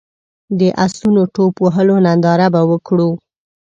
د 0.59 0.61
اسونو 0.85 1.21
ټوپ 1.33 1.53
وهلو 1.63 1.95
ننداره 2.05 2.47
به 2.53 2.61
وکړو. 2.69 3.09